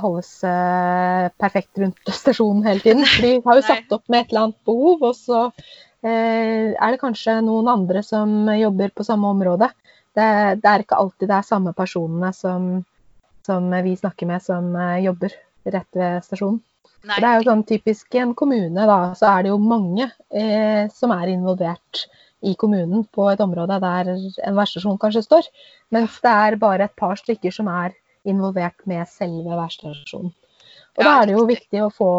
holdes 0.02 0.32
eh, 0.48 1.30
perfekt 1.40 1.80
rundt 1.80 2.12
stasjonen 2.22 2.66
hele 2.68 2.84
tiden. 2.84 3.06
For 3.08 3.26
de 3.26 3.34
har 3.46 3.60
jo 3.60 3.66
satt 3.68 3.96
opp 3.96 4.06
med 4.12 4.24
et 4.24 4.34
eller 4.34 4.48
annet 4.48 4.60
behov, 4.68 5.06
og 5.10 5.16
så 5.18 5.46
eh, 6.04 6.74
er 6.74 6.96
det 6.96 7.02
kanskje 7.02 7.40
noen 7.46 7.72
andre 7.72 8.04
som 8.06 8.52
jobber 8.58 8.94
på 8.96 9.08
samme 9.08 9.32
område. 9.36 9.70
Det, 10.14 10.28
det 10.62 10.70
er 10.70 10.84
ikke 10.84 11.00
alltid 11.00 11.32
det 11.32 11.40
er 11.40 11.48
samme 11.48 11.74
personene 11.78 12.30
som, 12.38 12.68
som 13.48 13.72
vi 13.86 13.96
snakker 13.98 14.30
med, 14.30 14.44
som 14.46 14.76
eh, 14.76 15.00
jobber 15.08 15.34
rett 15.64 15.98
ved 15.98 16.28
stasjonen. 16.28 16.62
Det 17.04 17.20
er 17.28 17.40
jo 17.40 17.48
sånn 17.50 17.66
typisk 17.68 18.16
i 18.16 18.22
en 18.24 18.32
kommune, 18.38 18.86
da, 18.88 19.00
så 19.20 19.28
er 19.34 19.44
det 19.44 19.52
jo 19.52 19.58
mange 19.60 20.06
eh, 20.32 20.86
som 20.96 21.12
er 21.12 21.34
involvert 21.34 22.06
i 22.44 22.54
kommunen 22.60 23.04
på 23.12 23.26
et 23.32 23.42
område 23.44 23.76
der 23.84 24.12
en 24.14 24.56
værstasjon 24.56 25.00
kanskje 25.02 25.26
står. 25.26 25.50
Mens 25.96 26.16
det 26.24 26.32
er 26.32 26.60
bare 26.60 26.88
et 26.88 26.96
par 27.00 27.20
stykker 27.20 27.52
som 27.56 27.68
er 27.72 27.96
involvert 28.30 28.86
med 28.90 29.08
selve 29.12 29.58
værstasjonen. 29.60 30.34
Og 30.94 31.02
ja, 31.02 31.08
da 31.08 31.14
er 31.22 31.30
det 31.30 31.38
jo 31.38 31.48
viktig 31.50 31.82
å 31.82 31.94
få, 31.94 32.12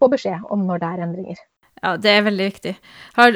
få, 0.00 0.08
beskjed 0.12 0.46
om 0.52 0.64
når 0.68 0.80
det 0.80 0.92
er 0.92 1.04
endringer. 1.06 1.42
Ja, 1.84 1.96
det 2.00 2.12
er 2.14 2.24
veldig 2.24 2.44
viktig. 2.48 2.72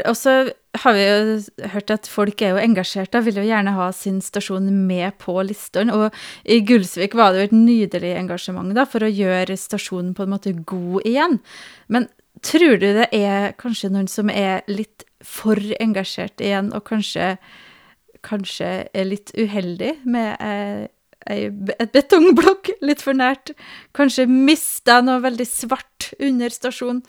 Og 0.08 0.14
så 0.16 0.34
har 0.82 0.94
vi 0.96 1.02
jo 1.04 1.66
hørt 1.75 1.90
at 1.92 2.08
folk 2.08 2.40
er 2.40 2.54
jo 2.54 2.62
engasjert 2.62 3.16
og 3.18 3.26
vil 3.26 3.40
jo 3.42 3.44
gjerne 3.44 3.75
ha 3.76 3.88
sin 3.92 4.22
stasjon 4.25 4.70
med 4.88 5.18
på 5.20 5.34
listene. 5.44 5.92
Og 5.92 6.16
i 6.48 6.62
Gullsvik 6.64 7.16
var 7.18 7.34
det 7.34 7.42
jo 7.42 7.48
et 7.50 7.58
nydelig 7.58 8.14
engasjement 8.16 8.72
da, 8.76 8.87
for 8.88 9.04
å 9.04 9.12
gjøre 9.12 9.58
stasjonen 9.58 10.14
på 10.16 10.25
en 10.25 10.32
måte 10.32 10.54
god 10.56 11.04
igjen. 11.08 11.40
Men 11.92 12.08
tror 12.46 12.78
du 12.80 12.88
det 13.00 13.08
er 13.12 13.52
kanskje 13.60 13.92
noen 13.92 14.08
som 14.08 14.32
er 14.32 14.62
litt 14.70 15.04
for 15.25 15.58
engasjert 15.82 16.40
igjen, 16.40 16.70
og 16.72 16.87
kanskje, 16.88 17.34
kanskje 18.25 18.70
er 18.94 19.08
litt 19.08 19.34
uheldig 19.37 19.98
med 20.08 20.37
eh, 20.38 20.87
et 21.26 21.92
betongblokk 21.92 22.70
litt 22.84 23.02
for 23.04 23.16
nært. 23.16 23.52
Kanskje 23.96 24.28
mista 24.30 25.00
noe 25.04 25.20
veldig 25.25 25.46
svart 25.48 26.12
under 26.20 26.52
stasjonen. 26.54 27.02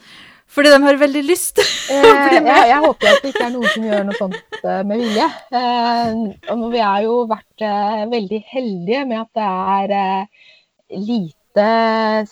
Fordi 0.50 0.70
de 0.72 0.80
har 0.82 0.96
veldig 0.98 1.20
lyst 1.22 1.60
til 1.60 2.00
å 2.00 2.14
bli 2.26 2.40
med. 2.42 2.50
Jeg, 2.50 2.70
jeg 2.72 2.82
håper 2.82 3.12
at 3.12 3.20
det 3.22 3.30
ikke 3.30 3.44
er 3.46 3.52
noen 3.54 3.70
som 3.70 3.84
gjør 3.86 4.08
noe 4.08 4.18
sånt 4.18 4.56
eh, 4.64 4.80
med 4.88 5.04
vilje. 5.04 5.28
Eh, 5.60 6.64
vi 6.74 6.82
har 6.82 7.04
jo 7.06 7.20
vært 7.30 7.66
eh, 7.66 8.00
veldig 8.10 8.40
heldige 8.50 9.04
med 9.06 9.20
at 9.22 9.30
det 9.38 9.46
er 9.76 9.94
lite 10.90 11.68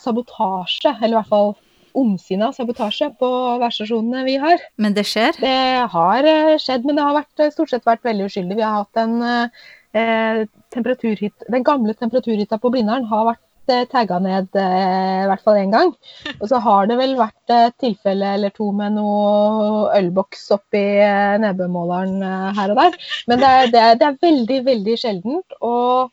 sabotasje, 0.01 0.97
eller 0.99 1.15
i 1.15 1.19
hvert 1.21 1.31
fall 1.31 1.55
omsinnet 1.99 2.57
sabotasje 2.57 3.09
på 3.21 3.29
værstasjonene 3.63 4.27
vi 4.27 4.37
har. 4.43 4.67
Men 4.83 4.95
det 4.99 5.07
skjer? 5.09 5.39
Det 5.39 5.87
har 5.95 6.29
skjedd, 6.63 6.87
men 6.87 6.99
det 6.99 7.07
har 7.07 7.17
vært, 7.21 7.47
stort 7.55 7.71
sett 7.71 7.87
vært 7.87 8.07
veldig 8.07 8.27
uskyldig. 8.29 8.59
Vi 8.59 8.67
har 8.67 8.81
hatt 8.83 9.03
en 9.03 9.23
eh, 9.23 9.67
Den 9.95 11.65
gamle 11.67 11.95
temperaturhytta 11.95 12.59
på 12.61 12.71
Blindern 12.75 13.07
har 13.09 13.25
vært 13.31 13.73
eh, 13.73 13.87
tagga 13.91 14.19
ned 14.23 14.59
eh, 14.59 15.23
i 15.25 15.29
hvert 15.31 15.45
fall 15.45 15.61
én 15.61 15.73
gang. 15.73 15.95
Og 16.41 16.49
så 16.51 16.61
har 16.65 16.91
det 16.91 16.99
vel 17.01 17.15
vært 17.19 17.55
et 17.55 17.77
tilfelle 17.81 18.35
eller 18.37 18.53
to 18.55 18.71
med 18.77 18.99
noe 18.99 19.89
ølboks 19.97 20.49
oppi 20.59 20.85
eh, 21.05 21.39
nedbørmåleren 21.45 22.19
eh, 22.21 22.51
her 22.59 22.75
og 22.75 22.83
der. 22.83 22.99
Men 23.31 23.45
det 23.45 23.55
er, 23.55 23.73
det, 23.73 23.87
er, 23.87 23.97
det 24.03 24.11
er, 24.11 24.21
veldig, 24.29 24.61
veldig 24.69 24.99
sjeldent. 25.01 25.59
Og 25.61 26.13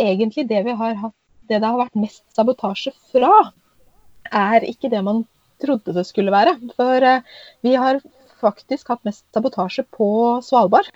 egentlig 0.00 0.48
det 0.50 0.64
vi 0.66 0.78
har 0.80 0.96
hatt 1.02 1.18
det 1.48 1.60
det 1.60 1.68
har 1.68 1.76
vært 1.76 1.98
mest 2.00 2.24
sabotasje 2.32 2.94
fra, 3.12 3.50
er 4.32 4.64
ikke 4.64 4.88
det 4.88 5.02
man 5.04 5.26
trodde 5.62 5.94
det 5.96 6.06
skulle 6.08 6.32
være. 6.34 6.56
For 6.76 7.08
eh, 7.08 7.24
vi 7.64 7.74
har 7.78 8.00
faktisk 8.40 8.92
hatt 8.92 9.04
mest 9.06 9.24
sabotasje 9.34 9.86
på 9.94 10.08
Svalbard. 10.44 10.90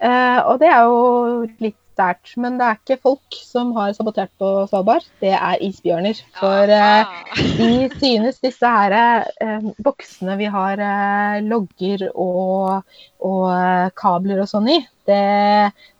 Eh, 0.00 0.38
og 0.44 0.60
det 0.60 0.70
er 0.72 0.86
jo 0.86 1.42
litt 1.62 1.80
sterkt. 1.96 2.34
Men 2.36 2.58
det 2.60 2.66
er 2.66 2.78
ikke 2.78 3.00
folk 3.02 3.38
som 3.40 3.72
har 3.76 3.94
sabotert 3.96 4.32
på 4.40 4.50
Svalbard, 4.70 5.06
det 5.22 5.32
er 5.32 5.62
isbjørner. 5.64 6.20
For 6.36 6.72
eh, 6.76 7.16
de 7.58 7.88
synes 7.96 8.40
disse 8.44 8.72
her 8.76 8.96
eh, 8.96 9.68
boksene 9.82 10.36
vi 10.40 10.50
har 10.52 10.82
eh, 10.82 11.40
logger 11.46 12.08
og, 12.12 12.84
og 13.24 13.44
eh, 13.54 13.90
kabler 13.96 14.44
og 14.44 14.50
sånn 14.50 14.70
i, 14.76 14.80
det 15.08 15.22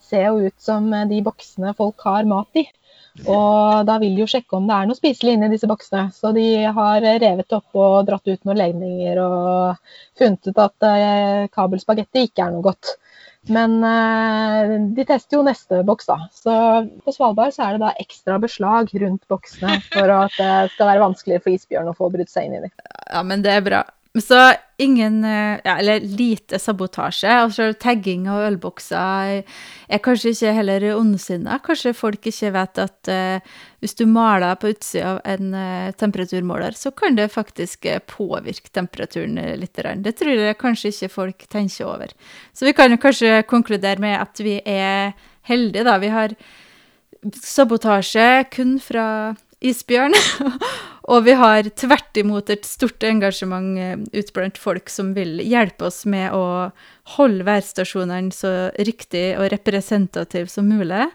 ser 0.07 0.29
jo 0.29 0.51
ut 0.51 0.59
som 0.63 0.91
de 1.11 1.23
boksene 1.25 1.73
folk 1.79 2.03
har 2.07 2.29
mat 2.29 2.61
i. 2.61 2.67
Og 3.25 3.87
da 3.89 3.95
vil 3.97 4.13
de 4.13 4.21
jo 4.21 4.29
sjekke 4.29 4.59
om 4.59 4.67
det 4.69 4.77
er 4.77 4.89
noe 4.91 4.99
spiselig 4.99 5.39
inni 5.39 5.49
disse 5.49 5.69
boksene. 5.71 6.11
Så 6.13 6.35
de 6.37 6.45
har 6.77 7.01
revet 7.01 7.55
opp 7.57 7.79
og 7.81 8.05
dratt 8.09 8.29
ut 8.29 8.45
noen 8.45 8.61
legninger 8.61 9.21
og 9.23 9.95
funnet 10.21 10.51
ut 10.51 10.61
at 10.67 10.89
eh, 10.91 11.49
kabelspagetti 11.55 12.27
ikke 12.29 12.45
er 12.45 12.53
noe 12.53 12.67
godt. 12.69 12.99
Men 13.53 13.79
uh, 13.85 14.75
de 14.97 15.05
tester 15.07 15.39
jo 15.39 15.45
neste 15.47 15.83
boks, 15.87 16.09
da. 16.09 16.19
Så 16.35 16.55
på 17.05 17.15
Svalbard 17.15 17.55
så 17.55 17.67
er 17.67 17.77
det 17.77 17.85
da 17.85 17.93
ekstra 18.03 18.41
beslag 18.43 18.91
rundt 19.03 19.27
boksene 19.31 19.79
for 19.93 20.15
at 20.19 20.35
det 20.39 20.55
skal 20.75 20.91
være 20.93 21.05
vanskeligere 21.05 21.45
for 21.45 21.55
isbjørn 21.55 21.93
å 21.93 21.97
få 21.97 22.11
brutt 22.15 22.33
seg 22.33 22.49
inn 22.49 22.59
i 22.59 22.65
dem. 22.67 22.75
Ja, 23.13 23.23
men 23.27 23.47
det 23.47 23.55
er 23.55 23.65
bra. 23.67 23.85
Så 24.21 24.53
ingen 24.77 25.25
eh, 25.25 25.59
ja, 25.65 25.79
Eller 25.79 26.01
lite 26.01 26.59
sabotasje. 26.59 27.29
Altså 27.29 27.71
tagging 27.73 28.29
og 28.33 28.47
ølbokser 28.47 29.43
er 29.89 30.03
kanskje 30.05 30.33
ikke 30.33 30.55
heller 30.57 30.87
ondsinna. 30.95 31.59
Kanskje 31.65 31.95
folk 31.97 32.27
ikke 32.29 32.53
vet 32.55 32.81
at 32.81 33.11
uh, 33.13 33.55
hvis 33.85 33.97
du 33.99 34.07
maler 34.09 34.57
på 34.61 34.73
utsida 34.73 35.17
av 35.17 35.21
en 35.35 35.53
uh, 35.55 35.93
temperaturmåler, 36.01 36.77
så 36.79 36.91
kan 36.97 37.19
det 37.19 37.29
faktisk 37.35 37.87
påvirke 38.09 38.73
temperaturen 38.73 39.39
litt. 39.61 39.77
Det 39.77 40.15
tror 40.19 40.45
jeg 40.49 40.61
kanskje 40.61 40.93
ikke 40.95 41.13
folk 41.13 41.49
tenker 41.53 41.89
over. 41.89 42.13
Så 42.57 42.69
vi 42.69 42.77
kan 42.77 42.97
kanskje 42.99 43.43
konkludere 43.49 44.01
med 44.01 44.17
at 44.21 44.41
vi 44.41 44.61
er 44.65 45.13
heldige, 45.47 45.85
da. 45.87 45.99
Vi 46.03 46.13
har 46.13 46.37
sabotasje 47.43 48.47
kun 48.55 48.79
fra 48.83 49.35
isbjørn. 49.65 50.17
og 51.13 51.25
vi 51.27 51.37
har 51.39 51.69
tvert 51.79 52.21
imot 52.21 52.51
et 52.53 52.67
stort 52.69 53.05
engasjement 53.07 53.79
eh, 53.81 53.97
ute 54.13 54.35
blant 54.37 54.59
folk 54.61 54.91
som 54.93 55.15
vil 55.17 55.39
hjelpe 55.45 55.89
oss 55.89 56.05
med 56.09 56.35
å 56.37 56.71
holde 57.17 57.47
værstasjonene 57.47 58.35
så 58.35 58.53
riktig 58.79 59.33
og 59.41 59.51
representativ 59.55 60.51
som 60.53 60.69
mulig. 60.69 61.07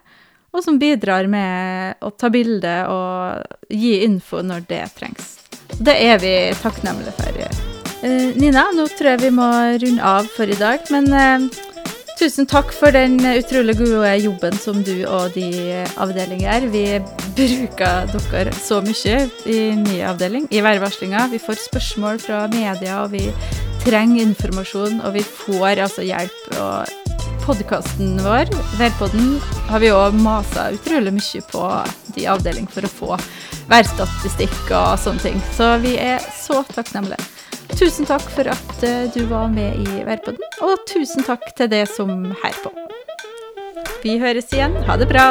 Og 0.51 0.65
som 0.65 0.80
bidrar 0.82 1.30
med 1.32 2.01
å 2.04 2.10
ta 2.12 2.27
bilde 2.32 2.73
og 2.91 3.71
gi 3.71 4.01
info 4.04 4.41
når 4.43 4.65
det 4.67 4.84
trengs. 4.97 5.38
Det 5.80 5.95
er 5.95 6.19
vi 6.19 6.34
takknemlige 6.60 7.15
for. 7.15 7.69
Eh, 8.01 8.32
Nina, 8.36 8.65
nå 8.75 8.88
tror 8.97 9.13
jeg 9.13 9.21
vi 9.27 9.36
må 9.36 9.47
runde 9.82 10.04
av 10.04 10.27
for 10.34 10.49
i 10.49 10.58
dag. 10.60 10.84
Men 10.91 11.08
eh, 11.13 11.47
Tusen 12.21 12.45
takk 12.45 12.69
for 12.77 12.93
den 12.93 13.15
utrolig 13.25 13.73
gode 13.79 14.10
jobben 14.21 14.53
som 14.62 14.84
du 14.86 15.07
og 15.10 15.34
de 15.34 15.47
avdelinger 15.97 16.67
gjør. 16.67 16.67
Vi 16.69 16.84
bruker 17.34 18.12
dere 18.29 18.53
så 18.53 18.77
mye 18.86 19.15
i 19.49 19.55
ny 19.79 19.95
avdeling, 20.05 20.45
i 20.53 20.62
værvarslinga. 20.62 21.23
Vi 21.31 21.39
får 21.41 21.63
spørsmål 21.63 22.21
fra 22.21 22.43
media, 22.53 22.99
og 23.01 23.15
vi 23.15 23.23
trenger 23.88 24.21
informasjon, 24.27 25.01
og 25.01 25.17
vi 25.17 25.25
får 25.25 25.81
altså 25.88 26.05
hjelp. 26.05 26.45
Og 26.62 27.41
podkasten 27.47 28.21
vår, 28.21 28.53
Værpodden, 28.77 29.39
har 29.73 29.81
vi 29.81 29.89
òg 29.89 30.21
masa 30.21 30.69
utrolig 30.77 31.17
mye 31.17 31.45
på 31.49 31.65
de 32.13 32.29
avdeling 32.29 32.69
for 32.69 32.86
å 32.86 32.95
få 32.99 33.21
værstatistikk 33.73 34.62
og 34.69 34.93
sånne 35.01 35.25
ting. 35.25 35.45
Så 35.57 35.73
vi 35.81 35.97
er 35.97 36.21
så 36.38 36.62
takknemlige. 36.69 37.31
Tusen 37.82 38.06
takk 38.06 38.28
for 38.30 38.46
at 38.46 38.84
eh, 38.86 39.08
du 39.10 39.24
var 39.26 39.48
med 39.50 39.80
i 39.82 40.04
Værpodden, 40.06 40.44
og 40.62 40.84
tusen 40.86 41.26
takk 41.26 41.48
til 41.58 41.72
det 41.72 41.88
som 41.89 42.13
heier 42.44 42.62
på. 42.62 42.70
Vi 44.04 44.20
høres 44.22 44.54
igjen. 44.54 44.78
Ha 44.86 45.02
det 45.02 45.10
bra. 45.10 45.26